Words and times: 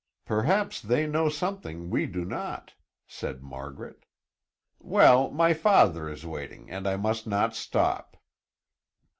"Perhaps 0.25 0.81
they 0.81 1.05
know 1.05 1.29
something 1.29 1.91
we 1.91 2.07
do 2.07 2.25
not," 2.25 2.73
said 3.05 3.43
Margaret. 3.43 4.03
"Well, 4.79 5.29
my 5.29 5.53
father 5.53 6.09
is 6.09 6.25
waiting 6.25 6.71
and 6.71 6.87
I 6.87 6.95
must 6.97 7.27
not 7.27 7.53
stop." 7.55 8.17